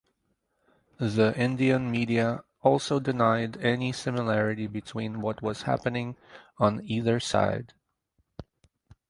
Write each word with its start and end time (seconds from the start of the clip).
The 0.97 1.35
Indian 1.37 1.91
media 1.91 2.43
also 2.63 2.99
denied 2.99 3.57
any 3.57 3.91
similarity 3.91 4.65
between 4.65 5.21
what 5.21 5.43
was 5.43 5.61
happening 5.61 6.17
on 6.57 6.83
either 6.83 7.19
side. 7.19 7.75